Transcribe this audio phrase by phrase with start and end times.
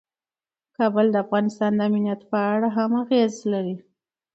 [0.77, 3.75] کابل د افغانستان د امنیت په اړه هم اغېز لري.